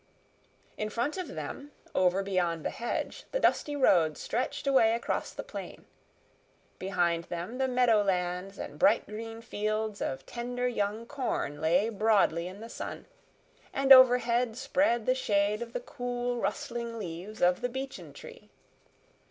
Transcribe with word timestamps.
In 0.79 0.89
front 0.89 1.15
of 1.15 1.27
them, 1.27 1.69
over 1.93 2.23
beyond 2.23 2.65
the 2.65 2.71
hedge, 2.71 3.25
the 3.31 3.39
dusty 3.39 3.75
road 3.75 4.17
stretched 4.17 4.65
away 4.65 4.93
across 4.95 5.31
the 5.31 5.43
plain; 5.43 5.85
behind 6.79 7.25
them 7.25 7.59
the 7.59 7.67
meadow 7.67 8.01
lands 8.01 8.57
and 8.57 8.79
bright 8.79 9.05
green 9.05 9.41
fields 9.41 10.01
of 10.01 10.25
tender 10.25 10.67
young 10.67 11.05
corn 11.05 11.61
lay 11.61 11.87
broadly 11.89 12.47
in 12.47 12.61
the 12.61 12.67
sun, 12.69 13.05
and 13.71 13.93
overhead 13.93 14.57
spread 14.57 15.05
the 15.05 15.13
shade 15.13 15.61
of 15.61 15.71
the 15.71 15.79
cool, 15.79 16.37
rustling 16.39 16.97
leaves 16.97 17.39
of 17.39 17.61
the 17.61 17.69
beechen 17.69 18.11
tree. 18.11 18.49